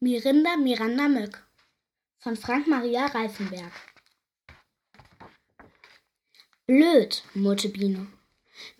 Mirinda 0.00 0.56
Miranda 0.56 1.08
Möck 1.08 1.44
von 2.20 2.36
Frank 2.36 2.68
Maria 2.68 3.06
Reifenberg. 3.06 3.72
Blöd, 6.68 7.24
murrte 7.34 7.68
Biene. 7.68 8.06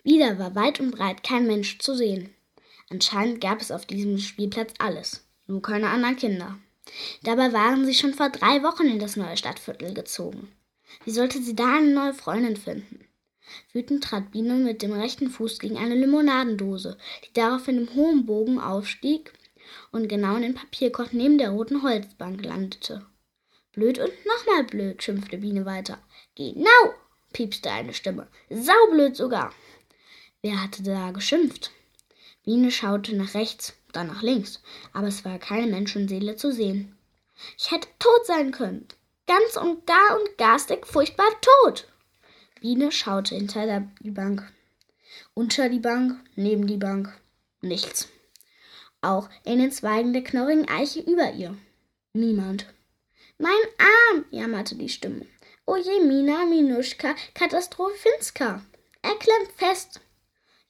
Wieder 0.01 0.39
war 0.39 0.55
weit 0.55 0.79
und 0.79 0.91
breit 0.91 1.21
kein 1.21 1.45
Mensch 1.45 1.77
zu 1.79 1.93
sehen. 1.93 2.33
Anscheinend 2.89 3.41
gab 3.41 3.59
es 3.59 3.69
auf 3.69 3.85
diesem 3.85 4.17
Spielplatz 4.17 4.71
alles, 4.79 5.27
nur 5.45 5.61
keine 5.61 5.89
anderen 5.89 6.15
Kinder. 6.15 6.57
Dabei 7.23 7.51
waren 7.51 7.85
sie 7.85 7.95
schon 7.95 8.13
vor 8.13 8.29
drei 8.29 8.63
Wochen 8.63 8.87
in 8.87 8.99
das 8.99 9.17
neue 9.17 9.35
Stadtviertel 9.35 9.93
gezogen. 9.93 10.49
Wie 11.03 11.11
sollte 11.11 11.43
sie 11.43 11.53
da 11.53 11.79
eine 11.79 11.93
neue 11.93 12.13
Freundin 12.13 12.55
finden? 12.55 13.03
Wütend 13.73 14.05
trat 14.05 14.31
Biene 14.31 14.53
mit 14.53 14.81
dem 14.81 14.93
rechten 14.93 15.29
Fuß 15.29 15.59
gegen 15.59 15.75
eine 15.77 15.95
Limonadendose, 15.95 16.97
die 17.27 17.33
daraufhin 17.33 17.77
im 17.77 17.93
hohen 17.93 18.25
Bogen 18.25 18.57
aufstieg 18.57 19.33
und 19.91 20.07
genau 20.07 20.35
in 20.35 20.43
den 20.43 20.53
Papierkorb 20.53 21.13
neben 21.13 21.37
der 21.37 21.51
roten 21.51 21.83
Holzbank 21.83 22.43
landete. 22.43 23.05
Blöd 23.73 23.99
und 23.99 24.11
nochmal 24.25 24.63
blöd, 24.63 25.01
schimpfte 25.01 25.37
Biene 25.37 25.65
weiter. 25.65 25.99
Genau, 26.35 26.93
piepste 27.33 27.71
eine 27.71 27.93
Stimme. 27.93 28.27
Saublöd 28.49 29.15
sogar. 29.15 29.53
Wer 30.41 30.61
hatte 30.61 30.83
da 30.83 31.11
geschimpft? 31.11 31.71
Biene 32.43 32.71
schaute 32.71 33.15
nach 33.15 33.33
rechts, 33.33 33.73
dann 33.91 34.07
nach 34.07 34.21
links, 34.21 34.61
aber 34.93 35.07
es 35.07 35.25
war 35.25 35.37
keine 35.39 35.67
Menschenseele 35.67 36.35
zu 36.35 36.51
sehen. 36.51 36.97
Ich 37.57 37.71
hätte 37.71 37.87
tot 37.99 38.25
sein 38.25 38.51
können. 38.51 38.87
Ganz 39.27 39.55
und 39.55 39.85
gar 39.85 40.19
und 40.19 40.37
garstig 40.37 40.87
furchtbar 40.87 41.29
tot. 41.41 41.87
Biene 42.61 42.91
schaute 42.91 43.35
hinter 43.35 43.87
die 43.99 44.11
Bank. 44.11 44.51
Unter 45.33 45.69
die 45.69 45.79
Bank, 45.79 46.19
neben 46.35 46.67
die 46.67 46.77
Bank. 46.77 47.13
Nichts 47.61 48.09
auch 49.01 49.29
in 49.43 49.59
den 49.59 49.71
Zweigen 49.71 50.13
der 50.13 50.23
knorrigen 50.23 50.67
Eiche 50.67 50.99
über 50.99 51.31
ihr. 51.31 51.55
Niemand. 52.13 52.65
Mein 53.37 53.51
Arm, 53.77 54.25
jammerte 54.31 54.75
die 54.75 54.89
Stimme. 54.89 55.25
Oje, 55.65 56.03
Mina, 56.03 56.45
Minuschka, 56.45 57.15
Katastrophinska. 57.33 58.61
Er 59.01 59.15
klemmt 59.15 59.51
fest. 59.55 60.01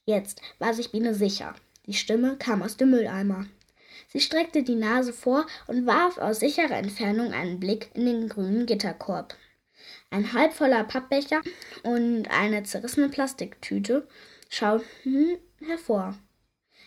Jetzt 0.04 0.40
war 0.58 0.74
sich 0.74 0.92
Biene 0.92 1.14
sicher. 1.14 1.54
Die 1.86 1.94
Stimme 1.94 2.36
kam 2.36 2.62
aus 2.62 2.76
dem 2.76 2.90
Mülleimer. 2.90 3.46
Sie 4.08 4.20
streckte 4.20 4.62
die 4.62 4.74
Nase 4.74 5.12
vor 5.12 5.46
und 5.66 5.86
warf 5.86 6.18
aus 6.18 6.40
sicherer 6.40 6.76
Entfernung 6.76 7.32
einen 7.32 7.60
Blick 7.60 7.90
in 7.94 8.06
den 8.06 8.28
grünen 8.28 8.66
Gitterkorb. 8.66 9.36
Ein 10.10 10.32
halbvoller 10.32 10.84
Pappbecher 10.84 11.40
und 11.82 12.28
eine 12.30 12.64
zerrissene 12.64 13.08
Plastiktüte 13.08 14.06
schauten 14.48 15.38
hervor. 15.64 16.18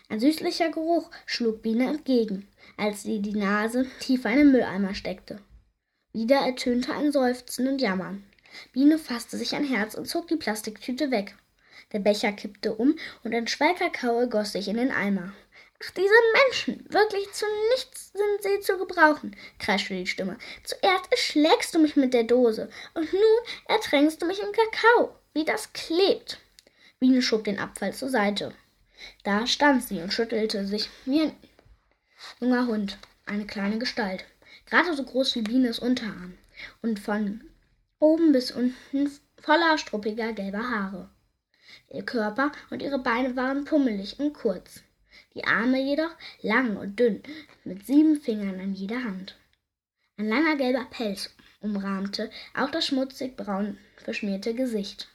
Ein 0.08 0.20
süßlicher 0.20 0.70
Geruch 0.70 1.10
schlug 1.26 1.62
Biene 1.62 1.88
entgegen, 1.88 2.48
als 2.76 3.02
sie 3.02 3.20
die 3.20 3.34
Nase 3.34 3.86
tiefer 4.00 4.30
in 4.30 4.38
den 4.38 4.52
Mülleimer 4.52 4.94
steckte. 4.94 5.40
Wieder 6.12 6.36
ertönte 6.36 6.92
ein 6.94 7.10
Seufzen 7.10 7.66
und 7.66 7.80
Jammern. 7.80 8.24
Biene 8.72 8.98
fasste 8.98 9.36
sich 9.36 9.54
ein 9.54 9.64
Herz 9.64 9.94
und 9.94 10.06
zog 10.06 10.28
die 10.28 10.36
Plastiktüte 10.36 11.10
weg. 11.10 11.34
Der 11.92 11.98
Becher 11.98 12.32
kippte 12.32 12.74
um 12.74 12.96
und 13.24 13.34
ein 13.34 13.48
schweiger 13.48 13.90
Kaue 13.90 14.28
goss 14.28 14.52
sich 14.52 14.68
in 14.68 14.76
den 14.76 14.92
Eimer. 14.92 15.32
Ach, 15.82 15.90
diese 15.90 16.14
Menschen! 16.44 16.86
Wirklich 16.92 17.30
zu 17.32 17.46
nichts 17.72 18.12
sind 18.12 18.42
sie 18.42 18.60
zu 18.60 18.78
gebrauchen, 18.78 19.36
kreischte 19.58 19.94
die 19.94 20.06
Stimme. 20.06 20.38
Zuerst 20.62 21.10
erschlägst 21.10 21.74
du 21.74 21.78
mich 21.78 21.96
mit 21.96 22.14
der 22.14 22.24
Dose 22.24 22.70
und 22.94 23.12
nun 23.12 23.22
ertränkst 23.66 24.22
du 24.22 24.26
mich 24.26 24.40
im 24.40 24.52
Kakao. 24.52 25.16
Wie 25.32 25.44
das 25.44 25.72
klebt! 25.72 26.38
Biene 27.00 27.22
schob 27.22 27.44
den 27.44 27.58
Abfall 27.58 27.92
zur 27.92 28.08
Seite. 28.08 28.54
Da 29.22 29.46
stand 29.46 29.82
sie 29.82 30.00
und 30.00 30.12
schüttelte 30.12 30.66
sich 30.66 30.88
wie 31.04 31.22
ein 31.22 31.32
junger 32.40 32.66
Hund, 32.66 32.98
eine 33.26 33.46
kleine 33.46 33.78
Gestalt, 33.78 34.24
gerade 34.66 34.94
so 34.94 35.04
groß 35.04 35.34
wie 35.36 35.42
Bienes 35.42 35.78
Unterarm 35.78 36.34
und 36.82 37.00
von 37.00 37.42
oben 37.98 38.32
bis 38.32 38.50
unten 38.50 39.10
voller 39.40 39.78
struppiger 39.78 40.32
gelber 40.32 40.70
Haare. 40.70 41.10
Ihr 41.90 42.04
Körper 42.04 42.52
und 42.70 42.82
ihre 42.82 42.98
Beine 42.98 43.36
waren 43.36 43.64
pummelig 43.64 44.18
und 44.18 44.32
kurz, 44.32 44.82
die 45.34 45.44
Arme 45.44 45.80
jedoch 45.82 46.10
lang 46.42 46.76
und 46.76 46.98
dünn, 46.98 47.22
mit 47.64 47.86
sieben 47.86 48.20
Fingern 48.20 48.60
an 48.60 48.74
jeder 48.74 49.02
Hand. 49.02 49.36
Ein 50.16 50.28
langer 50.28 50.56
gelber 50.56 50.86
Pelz 50.90 51.30
umrahmte 51.60 52.30
auch 52.54 52.70
das 52.70 52.86
schmutzig 52.86 53.36
braun 53.36 53.78
verschmierte 53.96 54.54
Gesicht. 54.54 55.08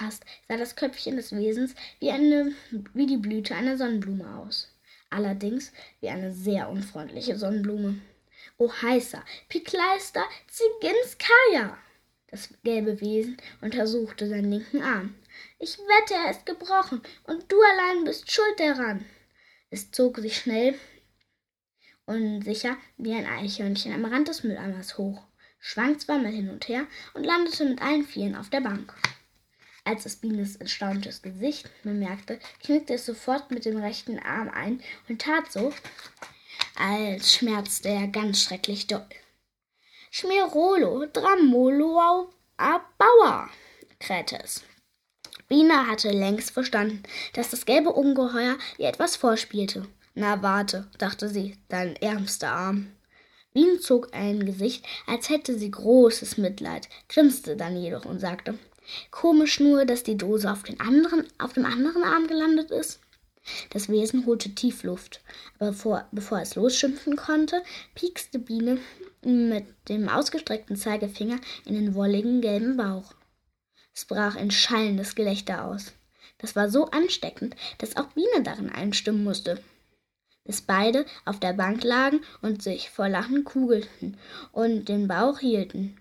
Fast 0.00 0.24
sah 0.48 0.56
das 0.56 0.76
Köpfchen 0.76 1.16
des 1.16 1.30
Wesens 1.30 1.74
wie, 1.98 2.10
eine, 2.10 2.52
wie 2.94 3.04
die 3.04 3.18
Blüte 3.18 3.54
einer 3.54 3.76
Sonnenblume 3.76 4.38
aus. 4.38 4.74
Allerdings 5.10 5.72
wie 6.00 6.08
eine 6.08 6.32
sehr 6.32 6.70
unfreundliche 6.70 7.36
Sonnenblume. 7.36 8.00
O 8.56 8.72
heißer, 8.72 9.22
Pikleister, 9.50 10.24
Ziginskaya! 10.48 11.76
Das 12.28 12.48
gelbe 12.64 12.98
Wesen 13.02 13.36
untersuchte 13.60 14.26
seinen 14.26 14.50
linken 14.50 14.80
Arm. 14.80 15.16
Ich 15.58 15.76
wette, 15.78 16.14
er 16.14 16.30
ist 16.30 16.46
gebrochen, 16.46 17.02
und 17.24 17.52
du 17.52 17.56
allein 17.60 18.04
bist 18.04 18.30
schuld 18.32 18.58
daran. 18.58 19.04
Es 19.68 19.90
zog 19.90 20.16
sich 20.16 20.38
schnell 20.38 20.78
und 22.06 22.42
sicher 22.42 22.78
wie 22.96 23.12
ein 23.12 23.26
Eichhörnchen 23.26 23.92
am 23.92 24.06
Rand 24.06 24.28
des 24.28 24.44
Mülleimers 24.44 24.96
hoch, 24.96 25.22
schwang 25.58 25.98
zweimal 25.98 26.32
hin 26.32 26.48
und 26.48 26.68
her 26.68 26.86
und 27.12 27.24
landete 27.24 27.66
mit 27.66 27.82
allen 27.82 28.04
Vieren 28.04 28.34
auf 28.34 28.48
der 28.48 28.62
Bank. 28.62 28.94
Als 29.84 30.06
es 30.06 30.16
Bienes 30.16 30.56
erstauntes 30.56 31.22
Gesicht 31.22 31.70
bemerkte, 31.82 32.38
knickte 32.62 32.94
es 32.94 33.06
sofort 33.06 33.50
mit 33.50 33.64
dem 33.64 33.78
rechten 33.78 34.18
Arm 34.18 34.48
ein 34.48 34.82
und 35.08 35.22
tat 35.22 35.50
so, 35.50 35.72
als 36.76 37.34
schmerzte 37.34 37.88
er 37.88 38.08
ganz 38.08 38.42
schrecklich 38.42 38.86
doll. 38.86 39.06
Schmirolo, 40.10 41.06
Dramolo, 41.12 42.30
Bauer, 42.56 43.48
krähte 43.98 44.38
es. 44.42 44.62
Biene 45.48 45.86
hatte 45.86 46.10
längst 46.10 46.50
verstanden, 46.50 47.02
dass 47.32 47.50
das 47.50 47.66
gelbe 47.66 47.90
Ungeheuer 47.90 48.56
ihr 48.78 48.88
etwas 48.88 49.16
vorspielte. 49.16 49.86
Na 50.14 50.42
warte, 50.42 50.88
dachte 50.98 51.28
sie, 51.28 51.56
dein 51.68 51.96
ärmster 51.96 52.52
Arm. 52.52 52.92
Biene 53.52 53.80
zog 53.80 54.14
ein 54.14 54.46
Gesicht, 54.46 54.84
als 55.06 55.28
hätte 55.28 55.58
sie 55.58 55.70
großes 55.70 56.38
Mitleid, 56.38 56.88
grinste 57.08 57.56
dann 57.56 57.76
jedoch 57.76 58.04
und 58.04 58.20
sagte, 58.20 58.58
Komisch 59.10 59.60
nur, 59.60 59.84
dass 59.84 60.02
die 60.02 60.16
Dose 60.16 60.50
auf, 60.50 60.62
den 60.62 60.80
anderen, 60.80 61.26
auf 61.38 61.52
dem 61.52 61.64
anderen 61.64 62.04
Arm 62.04 62.26
gelandet 62.26 62.70
ist. 62.70 63.00
Das 63.70 63.88
Wesen 63.88 64.26
holte 64.26 64.54
tief 64.54 64.82
Luft, 64.82 65.22
aber 65.58 65.70
bevor, 65.70 66.08
bevor 66.12 66.40
es 66.40 66.54
losschimpfen 66.54 67.16
konnte, 67.16 67.62
piekste 67.94 68.38
Biene 68.38 68.78
mit 69.22 69.66
dem 69.88 70.08
ausgestreckten 70.08 70.76
Zeigefinger 70.76 71.38
in 71.64 71.74
den 71.74 71.94
wolligen 71.94 72.40
gelben 72.40 72.76
Bauch. 72.76 73.14
Es 73.94 74.04
brach 74.04 74.36
ein 74.36 74.50
schallendes 74.50 75.14
Gelächter 75.14 75.64
aus. 75.64 75.92
Das 76.38 76.56
war 76.56 76.70
so 76.70 76.86
ansteckend, 76.86 77.56
dass 77.78 77.96
auch 77.96 78.06
Biene 78.08 78.42
darin 78.42 78.70
einstimmen 78.70 79.24
musste. 79.24 79.62
Bis 80.44 80.62
beide 80.62 81.04
auf 81.24 81.38
der 81.38 81.52
Bank 81.52 81.84
lagen 81.84 82.20
und 82.40 82.62
sich 82.62 82.90
vor 82.90 83.08
Lachen 83.08 83.44
kugelten 83.44 84.16
und 84.52 84.88
den 84.88 85.06
Bauch 85.06 85.38
hielten. 85.38 85.96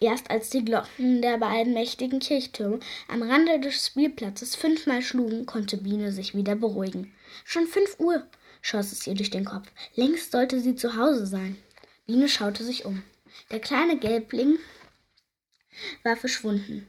Erst 0.00 0.30
als 0.30 0.50
die 0.50 0.64
Glocken 0.64 1.22
der 1.22 1.38
beiden 1.38 1.72
mächtigen 1.72 2.18
Kirchtürme 2.18 2.80
am 3.08 3.22
Rande 3.22 3.60
des 3.60 3.86
Spielplatzes 3.86 4.56
fünfmal 4.56 5.02
schlugen, 5.02 5.46
konnte 5.46 5.76
Biene 5.76 6.10
sich 6.10 6.34
wieder 6.34 6.56
beruhigen. 6.56 7.12
Schon 7.44 7.66
fünf 7.66 7.98
Uhr, 8.00 8.26
schoss 8.60 8.92
es 8.92 9.06
ihr 9.06 9.14
durch 9.14 9.30
den 9.30 9.44
Kopf. 9.44 9.68
Längst 9.94 10.32
sollte 10.32 10.60
sie 10.60 10.74
zu 10.74 10.96
Hause 10.96 11.26
sein. 11.26 11.56
Biene 12.06 12.28
schaute 12.28 12.64
sich 12.64 12.84
um. 12.84 13.02
Der 13.50 13.60
kleine 13.60 13.98
Gelbling 13.98 14.58
war 16.02 16.16
verschwunden. 16.16 16.86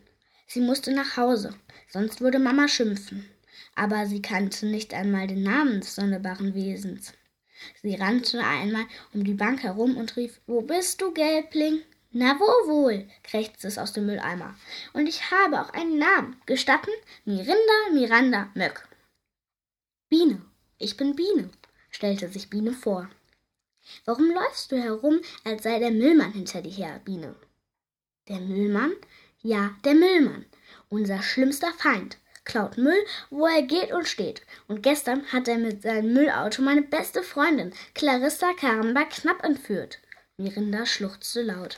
Sie 0.48 0.62
musste 0.62 0.92
nach 0.92 1.18
Hause, 1.18 1.54
sonst 1.90 2.22
würde 2.22 2.40
Mama 2.40 2.68
schimpfen. 2.68 3.30
Aber 3.76 4.08
sie 4.08 4.22
kannte 4.22 4.66
nicht 4.66 4.94
einmal 4.94 5.28
den 5.28 5.44
Namen 5.44 5.82
des 5.82 5.96
sonderbaren 5.96 6.54
Wesens. 6.56 7.14
Sie 7.82 7.96
rannte 7.96 8.44
einmal 8.44 8.85
um 9.14 9.24
die 9.24 9.34
Bank 9.34 9.64
herum 9.64 9.97
und 9.97 10.16
rief 10.18 10.40
Wo 10.46 10.62
bist 10.62 11.02
du, 11.02 11.14
Gelbling? 11.14 11.82
Na 12.17 12.40
wo 12.40 12.46
wohl, 12.70 13.09
krächzte 13.23 13.67
es 13.67 13.78
aus 13.78 13.91
dem 13.91 14.06
Mülleimer. 14.06 14.56
Und 14.94 15.06
ich 15.06 15.32
habe 15.32 15.59
auch 15.59 15.72
einen 15.72 15.97
Namen. 15.97 16.41
Gestatten? 16.46 16.91
Mirinda 17.26 17.91
Miranda 17.91 18.50
Möck. 18.53 18.88
Biene. 20.08 20.41
Ich 20.78 20.96
bin 20.96 21.17
Biene, 21.17 21.50
stellte 21.91 22.29
sich 22.29 22.50
Biene 22.50 22.72
vor. 22.72 23.09
Warum 24.06 24.32
läufst 24.32 24.72
du 24.72 24.82
herum, 24.82 25.20
als 25.44 25.64
sei 25.64 25.78
der 25.79 25.91
Müllmann 25.91 26.32
hinter 26.32 26.62
dir 26.62 26.72
her, 26.72 27.02
Biene? 27.03 27.35
Der 28.29 28.40
Müllmann? 28.40 28.94
Ja, 29.41 29.76
der 29.84 29.96
Müllmann. 29.96 30.46
Unser 30.88 31.22
schlimmster 31.22 31.73
Feind. 31.73 32.17
Klaut 32.46 32.78
Müll, 32.78 33.06
wo 33.29 33.46
er 33.46 33.64
geht 33.64 33.91
und 33.91 34.08
steht. 34.08 34.41
Und 34.70 34.84
gestern 34.84 35.26
hat 35.34 35.50
er 35.50 35.58
mit 35.58 35.82
seinem 35.82 36.14
Müllauto 36.14 36.62
meine 36.62 36.84
beste 36.84 37.23
Freundin, 37.23 37.73
Clarissa 37.94 38.53
Karamba, 38.53 39.03
knapp 39.03 39.44
entführt. 39.44 40.00
Mirinda 40.38 40.85
schluchzte 40.85 41.41
laut. 41.41 41.78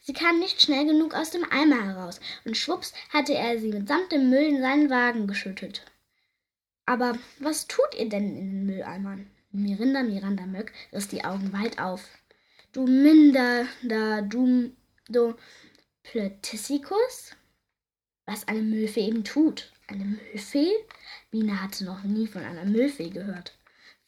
Sie 0.00 0.12
kam 0.12 0.38
nicht 0.38 0.62
schnell 0.62 0.86
genug 0.86 1.14
aus 1.14 1.30
dem 1.30 1.44
Eimer 1.50 1.84
heraus, 1.84 2.20
und 2.44 2.56
schwupps 2.56 2.92
hatte 3.10 3.34
er 3.34 3.58
sie 3.58 3.68
mitsamt 3.68 4.10
dem 4.12 4.30
Müll 4.30 4.44
in 4.44 4.60
seinen 4.60 4.90
Wagen 4.90 5.26
geschüttet. 5.26 5.84
Aber 6.86 7.18
was 7.38 7.66
tut 7.66 7.94
ihr 7.98 8.08
denn 8.08 8.36
in 8.36 8.50
den 8.50 8.66
Mülleimern? 8.66 9.30
Mirinda 9.52 10.02
Miranda 10.02 10.46
Möck 10.46 10.72
riss 10.92 11.08
die 11.08 11.24
Augen 11.24 11.52
weit 11.52 11.78
auf. 11.78 12.08
Du 12.72 12.86
minder 12.86 13.66
da 13.82 14.22
du 14.22 14.72
do 15.08 15.34
Plötissikus? 16.02 17.36
Was 18.26 18.48
eine 18.48 18.62
Müllfee 18.62 19.06
eben 19.06 19.24
tut. 19.24 19.72
Eine 19.86 20.04
Müllfee? 20.04 20.72
Biene 21.30 21.60
hatte 21.60 21.84
noch 21.84 22.04
nie 22.04 22.26
von 22.26 22.42
einer 22.42 22.64
Müllfee 22.64 23.10
gehört. 23.10 23.58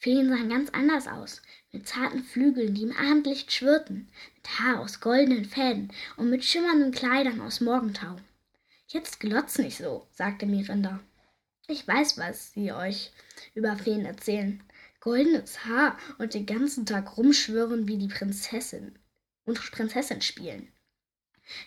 Feen 0.02 0.28
sahen 0.30 0.48
ganz 0.48 0.68
anders 0.70 1.06
aus, 1.06 1.42
mit 1.70 1.86
zarten 1.86 2.24
Flügeln, 2.24 2.74
die 2.74 2.82
im 2.82 2.96
Abendlicht 2.96 3.52
schwirrten, 3.52 4.08
mit 4.34 4.58
Haar 4.58 4.80
aus 4.80 4.98
goldenen 4.98 5.44
Fäden 5.44 5.92
und 6.16 6.28
mit 6.28 6.44
schimmernden 6.44 6.90
Kleidern 6.90 7.40
aus 7.40 7.60
Morgentau. 7.60 8.16
Jetzt 8.88 9.20
glotz 9.20 9.58
nicht 9.58 9.78
so, 9.78 10.04
sagte 10.10 10.44
Mirinda. 10.46 10.98
Ich 11.68 11.86
weiß, 11.86 12.18
was 12.18 12.52
sie 12.52 12.72
euch 12.72 13.12
über 13.54 13.76
Feen 13.76 14.04
erzählen. 14.04 14.60
Goldenes 14.98 15.64
Haar 15.66 15.96
und 16.18 16.34
den 16.34 16.46
ganzen 16.46 16.84
Tag 16.84 17.16
rumschwirren 17.16 17.86
wie 17.86 17.96
die 17.96 18.12
Prinzessin 18.12 18.98
und 19.44 19.70
Prinzessin 19.70 20.20
spielen. 20.20 20.66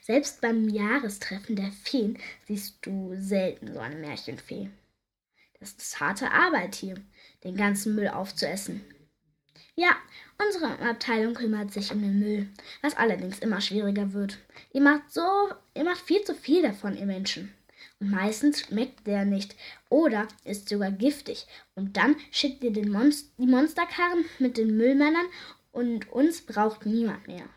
Selbst 0.02 0.42
beim 0.42 0.68
Jahrestreffen 0.68 1.56
der 1.56 1.72
Feen 1.72 2.20
siehst 2.48 2.86
du 2.86 3.16
selten 3.18 3.74
so 3.74 3.80
eine 3.80 3.96
Märchenfee. 3.96 4.70
Das 5.60 5.72
ist 5.74 6.00
harte 6.00 6.32
Arbeit 6.32 6.76
hier, 6.76 6.96
den 7.44 7.56
ganzen 7.56 7.96
Müll 7.96 8.08
aufzuessen. 8.08 8.82
Ja, 9.76 9.96
unsere 10.38 10.80
Abteilung 10.80 11.34
kümmert 11.34 11.74
sich 11.74 11.92
um 11.92 12.02
den 12.02 12.20
Müll, 12.20 12.48
was 12.82 12.96
allerdings 12.96 13.40
immer 13.40 13.60
schwieriger 13.60 14.14
wird. 14.14 14.38
Ihr 14.72 14.82
macht 14.82 15.12
so, 15.12 15.50
ihr 15.74 15.84
macht 15.84 16.02
viel 16.02 16.24
zu 16.24 16.34
viel 16.34 16.62
davon, 16.62 16.98
ihr 16.98 17.06
Menschen. 17.06 17.54
Und 18.00 18.10
meistens 18.10 18.62
schmeckt 18.62 19.06
der 19.08 19.26
nicht 19.26 19.56
oder 19.90 20.28
ist 20.44 20.70
sogar 20.70 20.92
giftig. 20.92 21.46
Und 21.76 21.98
dann 21.98 22.16
schickt 22.32 22.64
ihr 22.64 22.72
den 22.72 22.92
Monst 22.92 23.32
die 23.38 23.48
Monsterkarren 23.48 24.26
mit 24.40 24.58
den 24.58 24.78
Müllmännern 24.78 25.26
und 25.72 26.10
uns 26.12 26.42
braucht 26.42 26.86
niemand 26.86 27.28
mehr. 27.28 27.48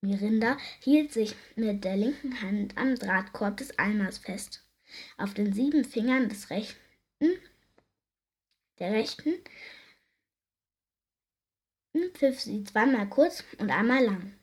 Mirinda 0.00 0.58
hielt 0.80 1.12
sich 1.12 1.34
mit 1.56 1.82
der 1.84 1.96
linken 1.96 2.40
Hand 2.40 2.78
am 2.78 2.94
Drahtkorb 2.94 3.56
des 3.56 3.78
Eimers 3.78 4.18
fest. 4.18 4.62
Auf 5.16 5.34
den 5.34 5.52
sieben 5.52 5.84
Fingern 5.84 6.28
des 6.28 6.50
rechten 6.50 6.87
der 7.20 8.92
rechten 8.92 9.34
pfiff 12.14 12.40
sie 12.40 12.64
zweimal 12.64 13.08
kurz 13.08 13.44
und 13.58 13.70
einmal 13.70 14.04
lang. 14.04 14.34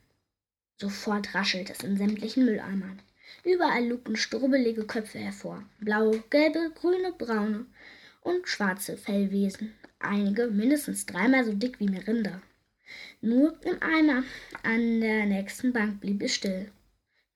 Sofort 0.78 1.34
raschelt 1.34 1.70
es 1.70 1.82
in 1.82 1.96
sämtlichen 1.96 2.44
Mülleimern. 2.44 3.00
Überall 3.44 3.86
lugten 3.86 4.16
strubbelige 4.16 4.86
Köpfe 4.86 5.18
hervor. 5.18 5.62
Blaue, 5.80 6.22
gelbe, 6.30 6.70
grüne, 6.74 7.12
braune 7.12 7.66
und 8.20 8.48
schwarze 8.48 8.96
Fellwesen. 8.96 9.74
Einige 9.98 10.48
mindestens 10.48 11.06
dreimal 11.06 11.44
so 11.44 11.52
dick 11.52 11.80
wie 11.80 11.88
Merinda. 11.88 12.42
Nur 13.20 13.58
im 13.64 13.82
Eimer 13.82 14.22
an 14.62 15.00
der 15.00 15.26
nächsten 15.26 15.72
Bank 15.72 16.00
blieb 16.00 16.22
es 16.22 16.34
still. 16.34 16.70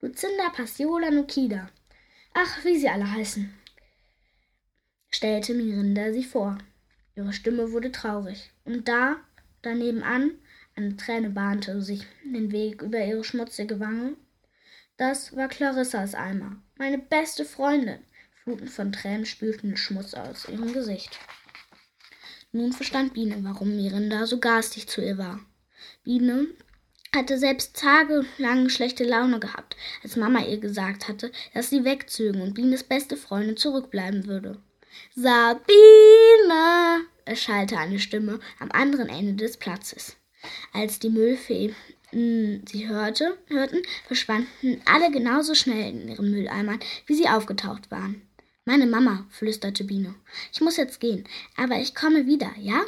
Lucinda, 0.01 0.49
Passiola, 0.49 1.11
Nukida. 1.11 1.69
Ach, 2.33 2.63
wie 2.63 2.77
sie 2.77 2.89
alle 2.89 3.11
heißen. 3.11 3.60
Stellte 5.13 5.53
Mirinda 5.53 6.13
sie 6.13 6.23
vor. 6.23 6.57
Ihre 7.15 7.33
Stimme 7.33 7.71
wurde 7.73 7.91
traurig. 7.91 8.49
Und 8.63 8.87
da, 8.87 9.17
daneben 9.61 10.03
an, 10.03 10.31
eine 10.75 10.95
Träne 10.95 11.29
bahnte 11.29 11.81
sich 11.81 12.03
den 12.23 12.51
Weg 12.51 12.81
über 12.81 13.03
ihre 13.03 13.23
schmutzige 13.23 13.79
Wange. 13.79 14.15
Das 14.97 15.35
war 15.35 15.49
Clarissas 15.49 16.15
Eimer, 16.15 16.61
meine 16.77 16.97
beste 16.97 17.43
Freundin. 17.43 17.99
Fluten 18.43 18.67
von 18.67 18.91
Tränen 18.91 19.25
spülten 19.25 19.71
den 19.71 19.77
Schmutz 19.77 20.13
aus 20.13 20.47
ihrem 20.47 20.73
Gesicht. 20.73 21.19
Nun 22.53 22.71
verstand 22.71 23.13
Biene, 23.13 23.37
warum 23.41 23.75
Mirinda 23.75 24.25
so 24.25 24.39
garstig 24.39 24.87
zu 24.87 25.01
ihr 25.01 25.17
war. 25.17 25.39
Biene 26.03 26.47
hatte 27.13 27.37
selbst 27.37 27.75
tagelang 27.75 28.69
schlechte 28.69 29.03
Laune 29.03 29.39
gehabt, 29.39 29.75
als 30.03 30.15
Mama 30.15 30.43
ihr 30.45 30.59
gesagt 30.59 31.07
hatte, 31.07 31.31
dass 31.53 31.69
sie 31.69 31.83
wegzögen 31.83 32.41
und 32.41 32.53
Bienes 32.53 32.83
beste 32.83 33.17
Freundin 33.17 33.57
zurückbleiben 33.57 34.25
würde. 34.25 34.61
Sabine! 35.13 37.05
erschallte 37.25 37.77
eine 37.77 37.99
Stimme 37.99 38.39
am 38.59 38.71
anderen 38.71 39.09
Ende 39.09 39.33
des 39.33 39.57
Platzes. 39.57 40.15
Als 40.71 40.99
die 40.99 41.09
Müllfee 41.09 41.73
hm, 42.11 42.63
sie 42.65 42.87
hörte, 42.87 43.37
hörten, 43.47 43.81
verschwanden 44.07 44.81
alle 44.85 45.11
genauso 45.11 45.53
schnell 45.53 45.91
in 45.91 46.07
ihren 46.07 46.31
Mülleimern, 46.31 46.79
wie 47.07 47.15
sie 47.15 47.27
aufgetaucht 47.27 47.91
waren. 47.91 48.21
Meine 48.63 48.85
Mama, 48.85 49.25
flüsterte 49.29 49.83
Biene. 49.83 50.15
Ich 50.53 50.61
muss 50.61 50.77
jetzt 50.77 51.01
gehen, 51.01 51.27
aber 51.57 51.79
ich 51.79 51.93
komme 51.93 52.25
wieder, 52.25 52.51
ja? 52.57 52.81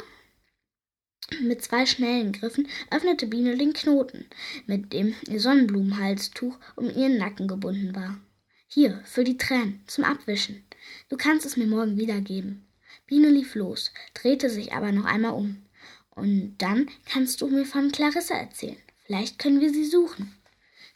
Mit 1.40 1.62
zwei 1.62 1.84
schnellen 1.84 2.32
Griffen 2.32 2.68
öffnete 2.90 3.26
Biene 3.26 3.56
den 3.58 3.74
Knoten, 3.74 4.26
mit 4.66 4.92
dem 4.92 5.14
ihr 5.28 5.40
Sonnenblumenhalstuch 5.40 6.58
um 6.76 6.86
ihren 6.86 7.18
Nacken 7.18 7.48
gebunden 7.48 7.94
war. 7.94 8.18
Hier, 8.66 9.02
für 9.04 9.24
die 9.24 9.36
Tränen, 9.38 9.82
zum 9.86 10.04
Abwischen. 10.04 10.64
Du 11.08 11.16
kannst 11.16 11.46
es 11.46 11.56
mir 11.56 11.66
morgen 11.66 11.96
wiedergeben. 11.96 12.66
Biene 13.06 13.28
lief 13.28 13.54
los, 13.54 13.92
drehte 14.14 14.48
sich 14.50 14.72
aber 14.72 14.92
noch 14.92 15.04
einmal 15.04 15.32
um. 15.32 15.64
Und 16.10 16.56
dann 16.58 16.90
kannst 17.06 17.40
du 17.40 17.48
mir 17.48 17.66
von 17.66 17.92
Clarissa 17.92 18.34
erzählen. 18.34 18.76
Vielleicht 19.04 19.38
können 19.38 19.60
wir 19.60 19.72
sie 19.72 19.84
suchen. 19.84 20.34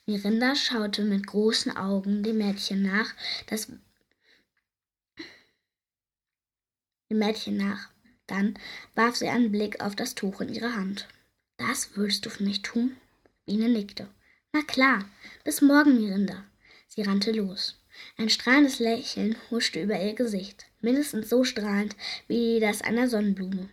Mirinda 0.07 0.55
schaute 0.55 1.05
mit 1.05 1.27
großen 1.27 1.77
Augen 1.77 2.23
dem 2.23 2.39
Mädchen 2.39 2.83
nach, 2.83 3.13
das 3.47 3.67
dem 7.11 7.19
Mädchen 7.19 7.57
nach. 7.57 7.91
Dann 8.27 8.59
warf 8.95 9.17
sie 9.17 9.29
einen 9.29 9.53
Blick 9.53 9.83
auf 9.83 9.97
das 9.97 10.15
Tuch 10.15 10.41
in 10.41 10.55
ihre 10.55 10.75
Hand. 10.75 11.09
Das 11.57 11.97
würdest 11.97 12.25
du 12.25 12.31
für 12.31 12.45
mich 12.45 12.63
tun? 12.63 12.97
Biene 13.45 13.69
nickte. 13.69 14.09
Na 14.53 14.63
klar. 14.63 15.05
Bis 15.45 15.61
morgen, 15.61 15.97
Mirinda. 15.97 16.45
Sie 16.87 17.03
rannte 17.03 17.33
los. 17.33 17.77
Ein 18.17 18.31
strahlendes 18.31 18.79
Lächeln 18.79 19.37
huschte 19.51 19.83
über 19.83 20.01
ihr 20.01 20.15
Gesicht, 20.15 20.67
mindestens 20.81 21.29
so 21.29 21.45
strahlend 21.45 21.97
wie 22.27 22.61
das 22.61 22.83
einer 22.83 23.09
Sonnenblume, 23.09 23.69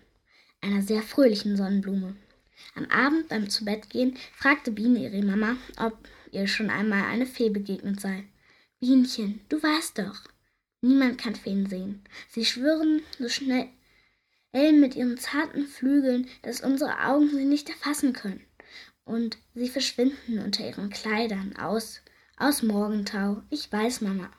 einer 0.62 0.81
sehr 0.81 1.01
fröhlichen 1.01 1.57
Sonnenblume. 1.57 2.16
Am 2.75 2.86
Abend 2.86 3.27
beim 3.30 3.50
Zubettgehen 3.50 4.18
fragte 4.36 4.72
Biene 4.72 5.00
ihre 5.00 5.24
Mama, 5.24 5.57
ob 5.77 5.98
ihr 6.31 6.48
schon 6.48 6.69
einmal 6.69 7.06
eine 7.06 7.25
Fee 7.25 7.50
begegnet 7.50 8.00
sei. 8.00 8.25
Bienchen, 8.80 9.42
du 9.50 9.62
weißt 9.62 10.00
doch. 10.00 10.22
Niemand 10.81 11.18
kann 11.18 11.36
Feen 11.36 11.68
sehen. 11.68 12.04
Sie 12.30 12.45
schwirren 12.45 13.01
so 13.18 13.30
schnell 13.30 13.69
mit 14.54 14.95
ihren 14.95 15.18
zarten 15.18 15.68
Flügeln, 15.68 16.28
dass 16.42 16.62
unsere 16.62 17.06
Augen 17.06 17.30
sie 17.30 17.45
nicht 17.45 17.69
erfassen 17.69 18.13
können. 18.13 18.45
Und 19.04 19.38
sie 19.54 19.69
verschwinden 19.69 20.40
unter 20.40 20.66
ihren 20.66 20.90
Kleidern 20.90 21.56
aus 21.57 22.02
aus 22.37 22.63
Morgentau. 22.63 23.42
Ich 23.49 23.71
weiß, 23.71 24.01
Mama. 24.01 24.30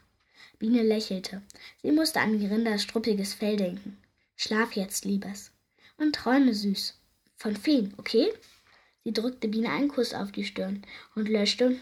Biene 0.58 0.82
lächelte. 0.82 1.42
Sie 1.82 1.92
musste 1.92 2.20
an 2.20 2.38
Mirindas 2.38 2.82
struppiges 2.82 3.34
Fell 3.34 3.56
denken. 3.56 3.98
Schlaf 4.36 4.72
jetzt, 4.72 5.04
Liebes. 5.04 5.52
Und 5.96 6.14
träume 6.14 6.54
süß. 6.54 7.00
Von 7.36 7.56
Feen, 7.56 7.94
okay? 7.96 8.32
Sie 9.04 9.12
drückte 9.12 9.48
Biene 9.48 9.70
einen 9.70 9.88
Kuss 9.88 10.14
auf 10.14 10.32
die 10.32 10.44
Stirn 10.44 10.82
und 11.14 11.28
löschte 11.28 11.78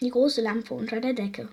die 0.00 0.10
große 0.10 0.42
Lampe 0.42 0.74
unter 0.74 1.00
der 1.00 1.12
Decke. 1.12 1.48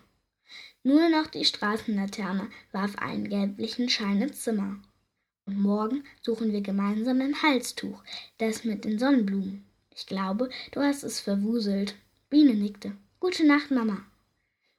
Nur 0.84 1.10
noch 1.10 1.28
die 1.28 1.46
Straßenlaterne 1.46 2.50
warf 2.72 2.98
einen 2.98 3.30
gelblichen 3.30 3.90
Schein 3.90 4.22
ins 4.22 4.42
Zimmer. 4.42 4.82
Und 5.46 5.60
morgen 5.60 6.04
suchen 6.22 6.52
wir 6.52 6.62
gemeinsam 6.62 7.22
ein 7.22 7.42
Halstuch, 7.42 8.02
das 8.38 8.64
mit 8.64 8.86
den 8.86 8.98
Sonnenblumen. 8.98 9.66
Ich 9.96 10.08
glaube, 10.08 10.50
du 10.72 10.82
hast 10.82 11.04
es 11.04 11.20
verwuselt. 11.20 11.96
Biene 12.30 12.54
nickte. 12.54 12.96
Gute 13.24 13.48
Nacht, 13.48 13.72
Mama. 13.72 14.06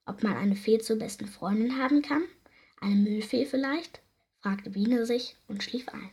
Ob 0.05 0.23
man 0.23 0.37
eine 0.37 0.55
Fee 0.55 0.79
zur 0.79 0.99
besten 0.99 1.27
Freundin 1.27 1.79
haben 1.79 2.03
kann? 2.03 2.25
Eine 2.79 2.97
Müllfee 2.97 3.47
vielleicht? 3.47 4.03
fragte 4.43 4.69
Biene 4.69 5.07
sich 5.07 5.35
und 5.49 5.63
schlief 5.63 5.89
ein. 5.89 6.11